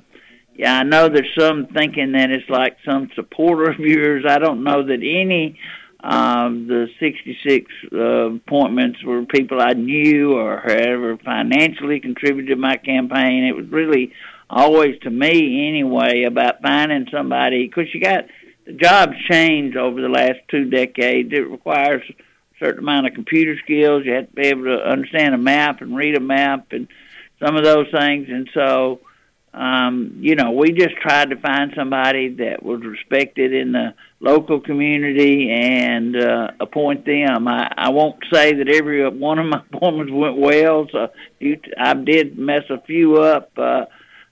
yeah, 0.59 0.79
I 0.79 0.83
know 0.83 1.07
there's 1.07 1.33
some 1.39 1.67
thinking 1.67 2.11
that 2.11 2.31
it's 2.31 2.49
like 2.49 2.75
some 2.83 3.09
supporter 3.15 3.71
of 3.71 3.79
yours. 3.79 4.25
I 4.27 4.39
don't 4.39 4.65
know 4.65 4.85
that 4.85 4.99
any 5.01 5.57
of 6.01 6.51
the 6.67 6.87
66 6.99 7.71
uh, 7.93 7.97
appointments 8.35 9.01
were 9.01 9.23
people 9.23 9.61
I 9.61 9.71
knew 9.71 10.33
or 10.33 10.59
had 10.59 10.81
ever 10.81 11.15
financially 11.15 12.01
contributed 12.01 12.49
to 12.49 12.55
my 12.57 12.75
campaign. 12.75 13.45
It 13.45 13.55
was 13.55 13.67
really 13.69 14.11
always, 14.49 14.99
to 15.03 15.09
me 15.09 15.65
anyway, 15.69 16.23
about 16.23 16.61
finding 16.61 17.07
somebody 17.09 17.65
because 17.65 17.93
you 17.93 18.01
got 18.01 18.25
the 18.65 18.73
job's 18.73 19.15
changed 19.31 19.77
over 19.77 20.01
the 20.01 20.09
last 20.09 20.39
two 20.49 20.69
decades. 20.69 21.29
It 21.31 21.49
requires 21.49 22.03
a 22.09 22.13
certain 22.59 22.79
amount 22.79 23.07
of 23.07 23.13
computer 23.13 23.55
skills. 23.63 24.03
You 24.05 24.15
have 24.15 24.27
to 24.27 24.35
be 24.35 24.47
able 24.47 24.65
to 24.65 24.85
understand 24.85 25.33
a 25.33 25.37
map 25.37 25.79
and 25.79 25.95
read 25.95 26.17
a 26.17 26.19
map 26.19 26.73
and 26.73 26.89
some 27.41 27.55
of 27.55 27.63
those 27.63 27.87
things, 27.93 28.27
and 28.29 28.49
so 28.53 28.99
um, 29.53 30.17
you 30.19 30.35
know, 30.35 30.51
we 30.51 30.71
just 30.71 30.95
tried 30.97 31.31
to 31.31 31.35
find 31.35 31.73
somebody 31.75 32.29
that 32.35 32.61
was 32.61 32.81
respected 32.81 33.53
in 33.53 33.71
the 33.71 33.93
local 34.19 34.59
community 34.59 35.49
and 35.51 36.15
uh, 36.15 36.51
appoint 36.59 37.05
them. 37.05 37.47
I, 37.47 37.71
I 37.75 37.89
won't 37.89 38.23
say 38.31 38.53
that 38.53 38.69
every 38.69 39.07
one 39.17 39.39
of 39.39 39.47
my 39.47 39.61
appointments 39.73 40.13
went 40.13 40.37
well, 40.37 40.87
so 40.91 41.09
you, 41.39 41.59
I 41.77 41.93
did 41.95 42.37
mess 42.37 42.63
a 42.69 42.79
few 42.81 43.17
up 43.17 43.51
uh, 43.57 43.85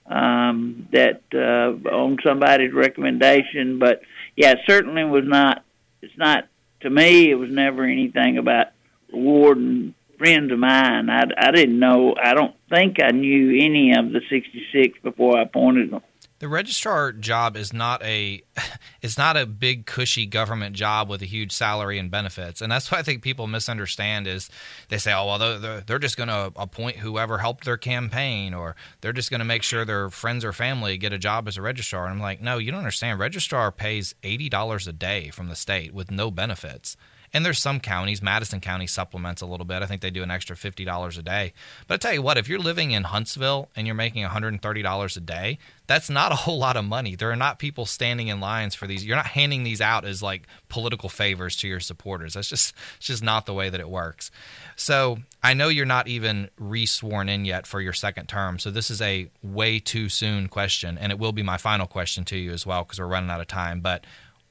um, 0.06 0.88
that 0.92 1.22
uh, 1.34 1.88
on 1.90 2.18
somebody's 2.24 2.72
recommendation. 2.72 3.78
But 3.78 4.02
yeah, 4.36 4.52
it 4.52 4.60
certainly 4.68 5.04
was 5.04 5.24
not. 5.26 5.64
It's 6.00 6.16
not 6.16 6.46
to 6.80 6.90
me. 6.90 7.30
It 7.30 7.34
was 7.34 7.50
never 7.50 7.84
anything 7.84 8.38
about 8.38 8.68
rewarding 9.12 9.94
friends 10.18 10.52
of 10.52 10.58
mine. 10.58 11.08
I, 11.08 11.24
I 11.36 11.50
didn't 11.52 11.78
know. 11.78 12.14
I 12.22 12.34
don't 12.34 12.54
think 12.68 12.96
I 13.02 13.10
knew 13.10 13.56
any 13.64 13.94
of 13.96 14.12
the 14.12 14.20
66 14.28 14.98
before 15.02 15.38
I 15.38 15.42
appointed 15.42 15.90
them. 15.90 16.02
The 16.40 16.46
registrar 16.46 17.10
job 17.10 17.56
is 17.56 17.72
not 17.72 18.00
a 18.04 18.42
it's 19.02 19.18
not 19.18 19.36
a 19.36 19.44
big 19.44 19.86
cushy 19.86 20.24
government 20.24 20.76
job 20.76 21.08
with 21.08 21.20
a 21.20 21.26
huge 21.26 21.50
salary 21.50 21.98
and 21.98 22.12
benefits, 22.12 22.62
and 22.62 22.70
that's 22.70 22.92
what 22.92 23.00
I 23.00 23.02
think 23.02 23.22
people 23.22 23.48
misunderstand. 23.48 24.28
Is 24.28 24.48
they 24.88 24.98
say, 24.98 25.12
"Oh, 25.12 25.26
well, 25.26 25.58
they're, 25.58 25.80
they're 25.80 25.98
just 25.98 26.16
going 26.16 26.28
to 26.28 26.52
appoint 26.54 26.98
whoever 26.98 27.38
helped 27.38 27.64
their 27.64 27.76
campaign, 27.76 28.54
or 28.54 28.76
they're 29.00 29.12
just 29.12 29.30
going 29.30 29.40
to 29.40 29.44
make 29.44 29.64
sure 29.64 29.84
their 29.84 30.10
friends 30.10 30.44
or 30.44 30.52
family 30.52 30.96
get 30.96 31.12
a 31.12 31.18
job 31.18 31.48
as 31.48 31.56
a 31.56 31.62
registrar." 31.62 32.04
And 32.04 32.14
I'm 32.14 32.20
like, 32.20 32.40
"No, 32.40 32.58
you 32.58 32.70
don't 32.70 32.78
understand. 32.78 33.18
Registrar 33.18 33.72
pays 33.72 34.14
eighty 34.22 34.48
dollars 34.48 34.86
a 34.86 34.92
day 34.92 35.30
from 35.30 35.48
the 35.48 35.56
state 35.56 35.92
with 35.92 36.12
no 36.12 36.30
benefits." 36.30 36.96
And 37.32 37.44
there's 37.44 37.58
some 37.58 37.80
counties, 37.80 38.22
Madison 38.22 38.60
County 38.60 38.86
supplements 38.86 39.42
a 39.42 39.46
little 39.46 39.66
bit. 39.66 39.82
I 39.82 39.86
think 39.86 40.00
they 40.00 40.10
do 40.10 40.22
an 40.22 40.30
extra 40.30 40.56
$50 40.56 41.18
a 41.18 41.22
day. 41.22 41.52
But 41.86 41.94
I 41.94 41.96
tell 41.98 42.14
you 42.14 42.22
what, 42.22 42.38
if 42.38 42.48
you're 42.48 42.58
living 42.58 42.92
in 42.92 43.04
Huntsville 43.04 43.68
and 43.76 43.86
you're 43.86 43.94
making 43.94 44.24
$130 44.24 45.16
a 45.16 45.20
day, 45.20 45.58
that's 45.86 46.10
not 46.10 46.32
a 46.32 46.36
whole 46.36 46.58
lot 46.58 46.76
of 46.76 46.84
money. 46.84 47.16
There 47.16 47.30
are 47.30 47.36
not 47.36 47.58
people 47.58 47.86
standing 47.86 48.28
in 48.28 48.40
lines 48.40 48.74
for 48.74 48.86
these. 48.86 49.04
You're 49.04 49.16
not 49.16 49.26
handing 49.26 49.64
these 49.64 49.80
out 49.80 50.04
as 50.04 50.22
like 50.22 50.46
political 50.68 51.08
favors 51.08 51.56
to 51.56 51.68
your 51.68 51.80
supporters. 51.80 52.34
That's 52.34 52.48
just 52.48 52.74
it's 52.96 53.06
just 53.06 53.22
not 53.22 53.46
the 53.46 53.54
way 53.54 53.70
that 53.70 53.80
it 53.80 53.88
works. 53.88 54.30
So, 54.76 55.18
I 55.42 55.54
know 55.54 55.68
you're 55.68 55.86
not 55.86 56.08
even 56.08 56.50
re-sworn 56.58 57.28
in 57.28 57.44
yet 57.44 57.66
for 57.66 57.80
your 57.80 57.92
second 57.92 58.26
term. 58.26 58.58
So 58.58 58.70
this 58.70 58.90
is 58.90 59.00
a 59.00 59.30
way 59.42 59.78
too 59.78 60.08
soon 60.08 60.48
question 60.48 60.98
and 60.98 61.12
it 61.12 61.18
will 61.18 61.32
be 61.32 61.42
my 61.42 61.56
final 61.56 61.86
question 61.86 62.24
to 62.26 62.36
you 62.36 62.50
as 62.52 62.66
well 62.66 62.82
because 62.82 62.98
we're 62.98 63.06
running 63.06 63.30
out 63.30 63.40
of 63.40 63.46
time. 63.46 63.80
But 63.80 64.04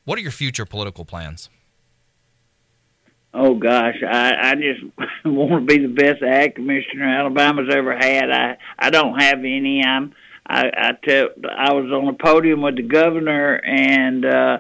what 0.06 0.18
are 0.18 0.22
your 0.22 0.32
future 0.32 0.66
political 0.66 1.04
plans? 1.04 1.50
Oh 3.34 3.56
gosh, 3.56 3.98
I 4.04 4.52
I 4.52 4.56
just 4.56 4.84
want 5.26 5.68
to 5.68 5.78
be 5.78 5.86
the 5.86 5.94
best 5.94 6.24
ag 6.24 6.56
commissioner 6.56 7.06
Alabama's 7.06 7.74
ever 7.74 7.96
had. 7.96 8.32
I 8.32 8.58
I 8.78 8.90
don't 8.90 9.20
have 9.20 9.40
any. 9.40 9.84
I'm 9.84 10.14
I 10.46 10.72
I 10.76 10.92
tell 11.04 11.30
I 11.50 11.74
was 11.74 11.92
on 11.92 12.08
a 12.08 12.14
podium 12.14 12.62
with 12.62 12.76
the 12.78 12.84
governor 12.84 13.56
and 13.56 14.26
uh 14.26 14.58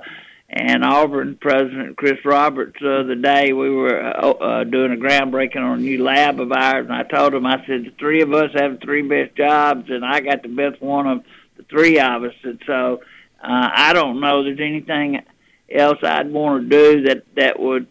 and 0.50 0.84
Auburn 0.84 1.38
President 1.40 1.98
Chris 1.98 2.24
Roberts 2.24 2.80
the 2.80 3.20
day 3.22 3.52
we 3.52 3.70
were 3.70 4.02
uh, 4.02 4.30
uh, 4.30 4.64
doing 4.64 4.94
a 4.94 4.96
groundbreaking 4.96 5.58
on 5.58 5.80
a 5.80 5.82
new 5.82 6.02
lab 6.02 6.40
of 6.40 6.52
ours, 6.54 6.86
and 6.86 6.94
I 6.94 7.04
told 7.04 7.34
him 7.34 7.46
I 7.46 7.66
said 7.68 7.84
the 7.84 7.94
three 8.00 8.22
of 8.22 8.34
us 8.34 8.52
have 8.54 8.80
the 8.80 8.86
three 8.86 9.02
best 9.02 9.36
jobs, 9.36 9.90
and 9.90 10.06
I 10.06 10.22
got 10.22 10.44
the 10.44 10.50
best 10.50 10.82
one 10.82 11.06
of 11.06 11.24
the 11.58 11.64
three 11.64 12.00
of 12.00 12.24
us, 12.24 12.34
and 12.44 12.62
so 12.66 13.02
uh, 13.44 13.70
I 13.74 13.92
don't 13.94 14.22
know 14.22 14.44
there's 14.44 14.60
anything 14.60 15.22
else 15.70 15.98
I'd 16.02 16.32
want 16.32 16.64
to 16.64 16.70
do 16.70 17.02
that 17.08 17.24
that 17.36 17.60
would 17.60 17.88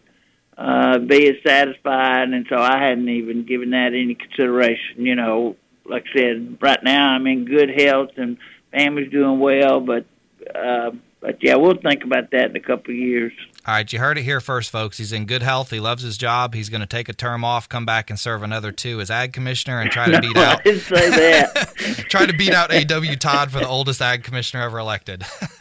uh, 0.57 0.97
be 0.99 1.29
as 1.29 1.35
satisfied, 1.45 2.29
and 2.29 2.45
so 2.49 2.57
I 2.57 2.79
hadn't 2.79 3.09
even 3.09 3.45
given 3.45 3.71
that 3.71 3.93
any 3.93 4.15
consideration. 4.15 5.05
You 5.05 5.15
know, 5.15 5.55
like 5.85 6.05
I 6.13 6.19
said, 6.19 6.57
right 6.61 6.83
now 6.83 7.09
I'm 7.09 7.27
in 7.27 7.45
good 7.45 7.69
health 7.69 8.11
and 8.17 8.37
family's 8.71 9.11
doing 9.11 9.39
well, 9.39 9.79
but 9.81 10.05
uh, 10.53 10.91
but 11.19 11.37
yeah, 11.41 11.55
we'll 11.55 11.77
think 11.77 12.03
about 12.03 12.31
that 12.31 12.51
in 12.51 12.55
a 12.55 12.59
couple 12.59 12.91
of 12.91 12.97
years. 12.97 13.33
All 13.65 13.73
right, 13.73 13.91
you 13.91 13.99
heard 13.99 14.17
it 14.17 14.23
here 14.23 14.39
first, 14.39 14.69
folks. 14.69 14.97
He's 14.97 15.11
in 15.11 15.25
good 15.25 15.41
health. 15.41 15.71
He 15.71 15.79
loves 15.79 16.01
his 16.01 16.15
job. 16.17 16.53
He's 16.53 16.69
going 16.69 16.81
to 16.81 16.87
take 16.87 17.09
a 17.09 17.13
term 17.13 17.43
off, 17.43 17.67
come 17.67 17.85
back 17.85 18.09
and 18.09 18.17
serve 18.17 18.43
another 18.43 18.71
two 18.71 19.01
as 19.01 19.11
ag 19.11 19.33
commissioner, 19.33 19.81
and 19.81 19.91
try 19.91 20.05
to 20.05 20.11
no, 20.13 20.21
beat 20.21 20.37
out. 20.37 20.59
I 20.59 20.63
didn't 20.63 20.81
say 20.81 21.09
that. 21.09 21.73
try 22.09 22.25
to 22.25 22.33
beat 22.33 22.53
out 22.53 22.71
A.W. 22.71 23.15
Todd 23.17 23.51
for 23.51 23.59
the 23.59 23.67
oldest 23.67 24.01
ag 24.01 24.23
commissioner 24.23 24.63
ever 24.63 24.79
elected. 24.79 25.25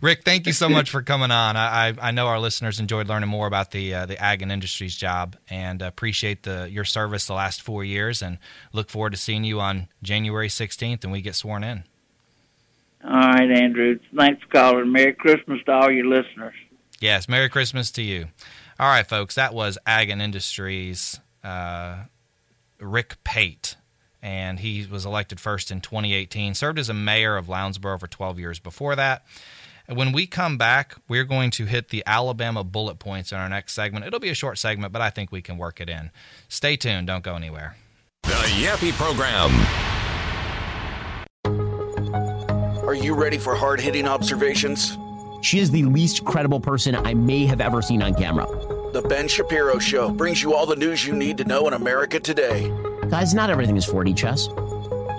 Rick, 0.00 0.24
thank 0.24 0.46
you 0.46 0.52
so 0.52 0.68
much 0.68 0.90
for 0.92 1.02
coming 1.02 1.30
on. 1.30 1.56
I, 1.56 1.88
I, 1.88 1.94
I 2.00 2.10
know 2.10 2.26
our 2.26 2.40
listeners 2.40 2.80
enjoyed 2.80 3.08
learning 3.08 3.28
more 3.28 3.46
about 3.46 3.70
the 3.70 3.94
uh, 3.94 4.06
the 4.06 4.20
ag 4.22 4.42
and 4.42 4.52
industries 4.52 4.96
job, 4.96 5.36
and 5.48 5.82
appreciate 5.82 6.42
the 6.42 6.68
your 6.70 6.84
service 6.84 7.26
the 7.26 7.34
last 7.34 7.62
four 7.62 7.84
years, 7.84 8.22
and 8.22 8.38
look 8.72 8.90
forward 8.90 9.10
to 9.10 9.18
seeing 9.18 9.44
you 9.44 9.60
on 9.60 9.88
January 10.02 10.48
16th, 10.48 11.04
and 11.04 11.12
we 11.12 11.20
get 11.20 11.34
sworn 11.34 11.64
in. 11.64 11.84
All 13.04 13.12
right, 13.12 13.50
Andrew. 13.50 13.98
Thanks 14.16 14.42
for 14.42 14.48
calling. 14.48 14.90
Merry 14.90 15.14
Christmas 15.14 15.60
to 15.66 15.72
all 15.72 15.90
your 15.90 16.06
listeners. 16.06 16.54
Yes, 17.00 17.28
Merry 17.28 17.48
Christmas 17.48 17.90
to 17.92 18.02
you. 18.02 18.26
All 18.80 18.88
right, 18.88 19.06
folks, 19.06 19.36
that 19.36 19.54
was 19.54 19.78
Ag 19.86 20.10
and 20.10 20.20
Industries 20.20 21.20
uh, 21.44 22.04
Rick 22.80 23.22
Pate, 23.24 23.76
and 24.22 24.58
he 24.58 24.86
was 24.90 25.06
elected 25.06 25.38
first 25.40 25.70
in 25.70 25.80
2018. 25.80 26.54
Served 26.54 26.78
as 26.78 26.88
a 26.88 26.94
mayor 26.94 27.36
of 27.36 27.46
Lowndesboro 27.46 28.00
for 28.00 28.06
12 28.06 28.38
years 28.38 28.58
before 28.58 28.96
that. 28.96 29.24
When 29.88 30.10
we 30.10 30.26
come 30.26 30.58
back, 30.58 30.96
we're 31.08 31.24
going 31.24 31.52
to 31.52 31.64
hit 31.64 31.90
the 31.90 32.02
Alabama 32.06 32.64
bullet 32.64 32.98
points 32.98 33.30
in 33.30 33.38
our 33.38 33.48
next 33.48 33.72
segment. 33.72 34.04
It'll 34.04 34.18
be 34.18 34.30
a 34.30 34.34
short 34.34 34.58
segment, 34.58 34.92
but 34.92 35.00
I 35.00 35.10
think 35.10 35.30
we 35.30 35.42
can 35.42 35.58
work 35.58 35.80
it 35.80 35.88
in. 35.88 36.10
Stay 36.48 36.76
tuned. 36.76 37.06
Don't 37.06 37.22
go 37.22 37.36
anywhere. 37.36 37.76
The 38.24 38.30
Yappy 38.30 38.90
Program. 38.92 39.52
Are 42.84 42.94
you 42.94 43.14
ready 43.14 43.38
for 43.38 43.54
hard 43.54 43.80
hitting 43.80 44.08
observations? 44.08 44.96
She 45.42 45.60
is 45.60 45.70
the 45.70 45.84
least 45.84 46.24
credible 46.24 46.58
person 46.58 46.96
I 46.96 47.14
may 47.14 47.46
have 47.46 47.60
ever 47.60 47.80
seen 47.80 48.02
on 48.02 48.14
camera. 48.14 48.46
The 48.92 49.02
Ben 49.08 49.28
Shapiro 49.28 49.78
Show 49.78 50.10
brings 50.10 50.42
you 50.42 50.52
all 50.52 50.66
the 50.66 50.74
news 50.74 51.06
you 51.06 51.12
need 51.12 51.38
to 51.38 51.44
know 51.44 51.68
in 51.68 51.74
America 51.74 52.18
today. 52.18 52.72
Guys, 53.08 53.34
not 53.34 53.50
everything 53.50 53.76
is 53.76 53.86
4D 53.86 54.16
chess. 54.16 54.48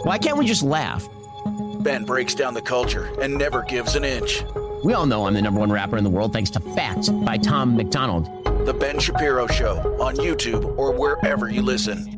Why 0.04 0.18
can't 0.18 0.38
we 0.38 0.46
just 0.46 0.64
laugh? 0.64 1.08
Ben 1.88 2.04
breaks 2.04 2.36
down 2.36 2.54
the 2.54 2.62
culture 2.62 3.10
and 3.22 3.34
never 3.34 3.62
gives 3.62 3.96
an 3.96 4.04
inch. 4.04 4.44
We 4.84 4.92
all 4.92 5.06
know 5.06 5.26
I'm 5.26 5.34
the 5.34 5.42
number 5.42 5.62
one 5.62 5.72
rapper 5.72 5.96
in 5.96 6.04
the 6.04 6.10
world 6.10 6.34
thanks 6.34 6.50
to 6.50 6.60
Facts 6.60 7.08
by 7.08 7.38
Tom 7.38 7.78
MacDonald. 7.78 8.26
The 8.66 8.74
Ben 8.74 9.00
Shapiro 9.00 9.48
Show 9.48 9.78
on 9.98 10.18
YouTube 10.18 10.78
or 10.78 10.92
wherever 10.92 11.50
you 11.50 11.62
listen. 11.62 12.17